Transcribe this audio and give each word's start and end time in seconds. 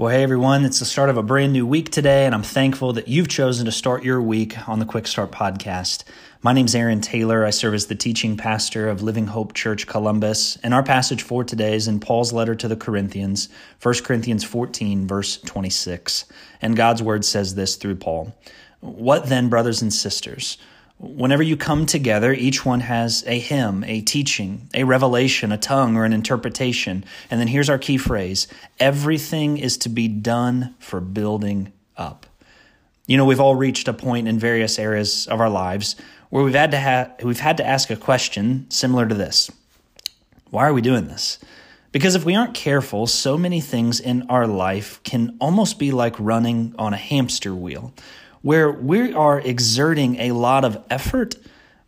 Well, 0.00 0.08
hey 0.08 0.22
everyone, 0.22 0.64
it's 0.64 0.78
the 0.78 0.86
start 0.86 1.10
of 1.10 1.18
a 1.18 1.22
brand 1.22 1.52
new 1.52 1.66
week 1.66 1.90
today, 1.90 2.24
and 2.24 2.34
I'm 2.34 2.42
thankful 2.42 2.94
that 2.94 3.08
you've 3.08 3.28
chosen 3.28 3.66
to 3.66 3.70
start 3.70 4.02
your 4.02 4.22
week 4.22 4.66
on 4.66 4.78
the 4.78 4.86
Quick 4.86 5.06
Start 5.06 5.30
podcast. 5.30 6.04
My 6.40 6.54
name's 6.54 6.74
Aaron 6.74 7.02
Taylor. 7.02 7.44
I 7.44 7.50
serve 7.50 7.74
as 7.74 7.84
the 7.84 7.94
teaching 7.94 8.38
pastor 8.38 8.88
of 8.88 9.02
Living 9.02 9.26
Hope 9.26 9.52
Church 9.52 9.86
Columbus, 9.86 10.56
and 10.62 10.72
our 10.72 10.82
passage 10.82 11.20
for 11.20 11.44
today 11.44 11.74
is 11.74 11.86
in 11.86 12.00
Paul's 12.00 12.32
letter 12.32 12.54
to 12.54 12.66
the 12.66 12.76
Corinthians, 12.76 13.50
1 13.82 13.96
Corinthians 14.02 14.42
14, 14.42 15.06
verse 15.06 15.36
26. 15.36 16.24
And 16.62 16.78
God's 16.78 17.02
word 17.02 17.22
says 17.22 17.54
this 17.54 17.76
through 17.76 17.96
Paul 17.96 18.34
What 18.80 19.26
then, 19.26 19.50
brothers 19.50 19.82
and 19.82 19.92
sisters? 19.92 20.56
Whenever 21.00 21.42
you 21.42 21.56
come 21.56 21.86
together, 21.86 22.30
each 22.34 22.66
one 22.66 22.80
has 22.80 23.24
a 23.26 23.38
hymn, 23.38 23.82
a 23.84 24.02
teaching, 24.02 24.68
a 24.74 24.84
revelation, 24.84 25.50
a 25.50 25.56
tongue, 25.56 25.96
or 25.96 26.04
an 26.04 26.12
interpretation. 26.12 27.06
And 27.30 27.40
then 27.40 27.48
here's 27.48 27.70
our 27.70 27.78
key 27.78 27.96
phrase 27.96 28.48
everything 28.78 29.56
is 29.56 29.78
to 29.78 29.88
be 29.88 30.08
done 30.08 30.74
for 30.78 31.00
building 31.00 31.72
up. 31.96 32.26
You 33.06 33.16
know, 33.16 33.24
we've 33.24 33.40
all 33.40 33.54
reached 33.54 33.88
a 33.88 33.94
point 33.94 34.28
in 34.28 34.38
various 34.38 34.78
areas 34.78 35.26
of 35.26 35.40
our 35.40 35.48
lives 35.48 35.96
where 36.28 36.44
we've 36.44 36.54
had 36.54 36.70
to, 36.72 36.80
ha- 36.80 37.10
we've 37.22 37.40
had 37.40 37.56
to 37.56 37.66
ask 37.66 37.88
a 37.88 37.96
question 37.96 38.66
similar 38.68 39.08
to 39.08 39.14
this 39.14 39.50
Why 40.50 40.66
are 40.66 40.74
we 40.74 40.82
doing 40.82 41.08
this? 41.08 41.38
Because 41.92 42.14
if 42.14 42.26
we 42.26 42.36
aren't 42.36 42.54
careful, 42.54 43.06
so 43.06 43.38
many 43.38 43.62
things 43.62 44.00
in 44.00 44.28
our 44.28 44.46
life 44.46 45.02
can 45.02 45.38
almost 45.40 45.78
be 45.78 45.92
like 45.92 46.14
running 46.18 46.74
on 46.78 46.92
a 46.92 46.98
hamster 46.98 47.54
wheel 47.54 47.94
where 48.42 48.70
we 48.70 49.12
are 49.12 49.40
exerting 49.40 50.16
a 50.16 50.32
lot 50.32 50.64
of 50.64 50.82
effort, 50.90 51.36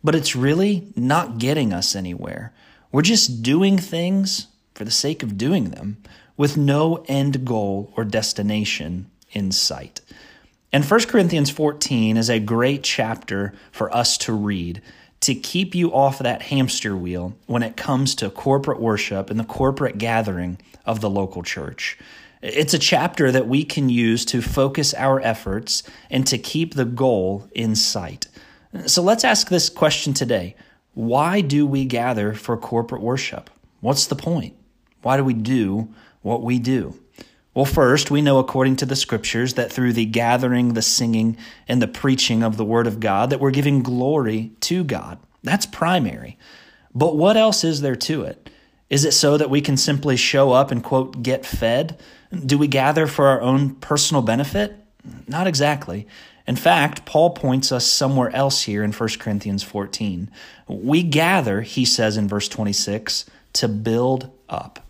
but 0.03 0.15
it's 0.15 0.35
really 0.35 0.87
not 0.95 1.37
getting 1.37 1.73
us 1.73 1.95
anywhere. 1.95 2.53
We're 2.91 3.01
just 3.01 3.41
doing 3.41 3.77
things 3.77 4.47
for 4.73 4.85
the 4.85 4.91
sake 4.91 5.23
of 5.23 5.37
doing 5.37 5.71
them 5.71 5.97
with 6.37 6.57
no 6.57 7.03
end 7.07 7.45
goal 7.45 7.93
or 7.95 8.03
destination 8.03 9.09
in 9.31 9.51
sight. 9.51 10.01
And 10.71 10.83
1 10.83 11.01
Corinthians 11.01 11.49
14 11.49 12.17
is 12.17 12.29
a 12.29 12.39
great 12.39 12.83
chapter 12.83 13.53
for 13.71 13.95
us 13.95 14.17
to 14.19 14.33
read 14.33 14.81
to 15.21 15.33
keep 15.33 15.73
you 15.73 15.93
off 15.93 16.19
that 16.19 16.41
hamster 16.41 16.97
wheel 16.97 17.33
when 17.45 17.63
it 17.63 17.77
comes 17.77 18.13
to 18.15 18.29
corporate 18.29 18.81
worship 18.81 19.29
and 19.29 19.39
the 19.39 19.45
corporate 19.45 19.97
gathering 19.97 20.59
of 20.85 20.99
the 20.99 21.09
local 21.09 21.43
church. 21.43 21.97
It's 22.43 22.73
a 22.73 22.79
chapter 22.79 23.31
that 23.31 23.47
we 23.47 23.63
can 23.63 23.87
use 23.87 24.25
to 24.25 24.41
focus 24.41 24.93
our 24.93 25.21
efforts 25.21 25.81
and 26.09 26.27
to 26.27 26.37
keep 26.37 26.73
the 26.73 26.83
goal 26.83 27.47
in 27.55 27.73
sight. 27.73 28.27
So 28.85 29.01
let's 29.01 29.23
ask 29.23 29.47
this 29.47 29.69
question 29.69 30.13
today 30.13 30.57
Why 30.93 31.39
do 31.39 31.65
we 31.65 31.85
gather 31.85 32.33
for 32.33 32.57
corporate 32.57 33.01
worship? 33.01 33.49
What's 33.79 34.07
the 34.07 34.17
point? 34.17 34.57
Why 35.03 35.15
do 35.15 35.23
we 35.23 35.33
do 35.33 35.87
what 36.21 36.43
we 36.43 36.59
do? 36.59 36.99
Well, 37.53 37.63
first, 37.63 38.11
we 38.11 38.21
know 38.21 38.39
according 38.39 38.75
to 38.77 38.85
the 38.85 38.95
scriptures 38.97 39.53
that 39.53 39.71
through 39.71 39.93
the 39.93 40.05
gathering, 40.05 40.73
the 40.73 40.81
singing, 40.81 41.37
and 41.69 41.81
the 41.81 41.87
preaching 41.87 42.43
of 42.43 42.57
the 42.57 42.65
word 42.65 42.87
of 42.87 42.99
God, 42.99 43.29
that 43.29 43.39
we're 43.39 43.51
giving 43.51 43.83
glory 43.83 44.51
to 44.61 44.83
God. 44.83 45.17
That's 45.43 45.65
primary. 45.65 46.37
But 46.93 47.15
what 47.15 47.37
else 47.37 47.63
is 47.63 47.79
there 47.79 47.95
to 47.95 48.23
it? 48.23 48.49
Is 48.93 49.05
it 49.05 49.13
so 49.13 49.37
that 49.37 49.49
we 49.49 49.59
can 49.59 49.75
simply 49.75 50.15
show 50.15 50.51
up 50.51 50.69
and, 50.69 50.83
quote, 50.83 51.23
get 51.23 51.47
fed? 51.47 51.99
Do 52.45 52.59
we 52.59 52.67
gather 52.67 53.07
for 53.07 53.25
our 53.25 53.41
own 53.41 53.73
personal 53.73 54.21
benefit? 54.21 54.75
Not 55.27 55.47
exactly. 55.47 56.05
In 56.45 56.55
fact, 56.55 57.03
Paul 57.03 57.31
points 57.31 57.71
us 57.71 57.87
somewhere 57.87 58.29
else 58.35 58.61
here 58.61 58.83
in 58.83 58.91
1 58.93 59.09
Corinthians 59.17 59.63
14. 59.63 60.29
We 60.67 61.01
gather, 61.01 61.61
he 61.61 61.85
says 61.85 62.17
in 62.17 62.27
verse 62.27 62.47
26, 62.47 63.25
to 63.53 63.67
build 63.67 64.29
up. 64.47 64.85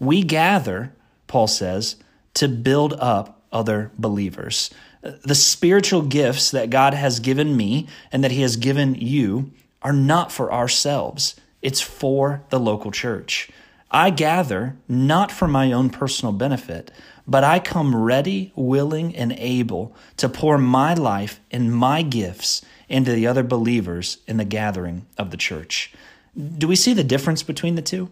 We 0.00 0.24
gather, 0.24 0.92
Paul 1.28 1.46
says, 1.46 1.94
to 2.34 2.48
build 2.48 2.94
up 2.94 3.40
other 3.52 3.92
believers. 3.96 4.70
The 5.00 5.36
spiritual 5.36 6.02
gifts 6.02 6.50
that 6.50 6.70
God 6.70 6.92
has 6.92 7.20
given 7.20 7.56
me 7.56 7.86
and 8.10 8.24
that 8.24 8.32
he 8.32 8.42
has 8.42 8.56
given 8.56 8.96
you 8.96 9.52
are 9.80 9.92
not 9.92 10.32
for 10.32 10.52
ourselves. 10.52 11.36
It's 11.64 11.80
for 11.80 12.44
the 12.50 12.60
local 12.60 12.90
church. 12.90 13.48
I 13.90 14.10
gather 14.10 14.76
not 14.86 15.32
for 15.32 15.48
my 15.48 15.72
own 15.72 15.88
personal 15.88 16.34
benefit, 16.34 16.90
but 17.26 17.42
I 17.42 17.58
come 17.58 17.96
ready, 17.96 18.52
willing, 18.54 19.16
and 19.16 19.32
able 19.32 19.96
to 20.18 20.28
pour 20.28 20.58
my 20.58 20.92
life 20.92 21.40
and 21.50 21.74
my 21.74 22.02
gifts 22.02 22.62
into 22.86 23.12
the 23.12 23.26
other 23.26 23.42
believers 23.42 24.18
in 24.26 24.36
the 24.36 24.44
gathering 24.44 25.06
of 25.16 25.30
the 25.30 25.38
church. 25.38 25.94
Do 26.36 26.68
we 26.68 26.76
see 26.76 26.92
the 26.92 27.02
difference 27.02 27.42
between 27.42 27.76
the 27.76 27.82
two? 27.82 28.10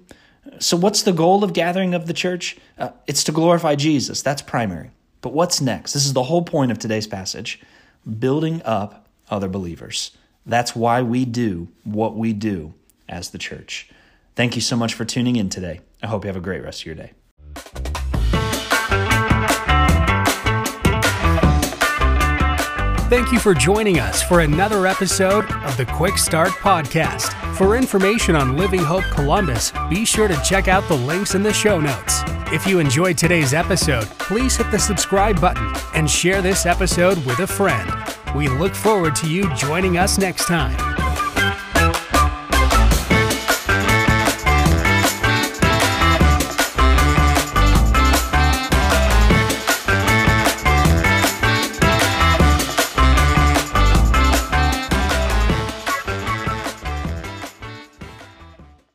So, 0.58 0.74
what's 0.74 1.02
the 1.02 1.12
goal 1.12 1.44
of 1.44 1.52
gathering 1.52 1.92
of 1.92 2.06
the 2.06 2.14
church? 2.14 2.56
Uh, 2.78 2.92
it's 3.06 3.24
to 3.24 3.32
glorify 3.32 3.74
Jesus. 3.74 4.22
That's 4.22 4.40
primary. 4.40 4.92
But 5.20 5.34
what's 5.34 5.60
next? 5.60 5.92
This 5.92 6.06
is 6.06 6.14
the 6.14 6.22
whole 6.22 6.42
point 6.42 6.72
of 6.72 6.78
today's 6.78 7.06
passage 7.06 7.60
building 8.18 8.62
up 8.64 9.08
other 9.28 9.48
believers. 9.48 10.12
That's 10.46 10.74
why 10.74 11.02
we 11.02 11.26
do 11.26 11.68
what 11.84 12.16
we 12.16 12.32
do 12.32 12.72
as 13.08 13.30
the 13.30 13.38
church. 13.38 13.88
Thank 14.34 14.54
you 14.54 14.62
so 14.62 14.76
much 14.76 14.94
for 14.94 15.04
tuning 15.04 15.36
in 15.36 15.48
today. 15.48 15.80
I 16.02 16.06
hope 16.06 16.24
you 16.24 16.28
have 16.28 16.36
a 16.36 16.40
great 16.40 16.62
rest 16.62 16.82
of 16.82 16.86
your 16.86 16.94
day. 16.94 17.12
Thank 23.12 23.30
you 23.30 23.38
for 23.38 23.52
joining 23.52 23.98
us 23.98 24.22
for 24.22 24.40
another 24.40 24.86
episode 24.86 25.44
of 25.44 25.76
the 25.76 25.84
Quick 25.84 26.16
Start 26.16 26.48
Podcast. 26.48 27.34
For 27.56 27.76
information 27.76 28.34
on 28.34 28.56
Living 28.56 28.82
Hope 28.82 29.04
Columbus, 29.04 29.70
be 29.90 30.06
sure 30.06 30.28
to 30.28 30.42
check 30.42 30.66
out 30.66 30.88
the 30.88 30.96
links 30.96 31.34
in 31.34 31.42
the 31.42 31.52
show 31.52 31.78
notes. 31.78 32.22
If 32.50 32.66
you 32.66 32.78
enjoyed 32.78 33.18
today's 33.18 33.52
episode, 33.52 34.06
please 34.18 34.56
hit 34.56 34.70
the 34.70 34.78
subscribe 34.78 35.38
button 35.42 35.74
and 35.94 36.10
share 36.10 36.40
this 36.40 36.64
episode 36.64 37.18
with 37.26 37.40
a 37.40 37.46
friend. 37.46 37.90
We 38.34 38.48
look 38.48 38.74
forward 38.74 39.14
to 39.16 39.28
you 39.28 39.54
joining 39.56 39.98
us 39.98 40.16
next 40.16 40.46
time. 40.46 40.91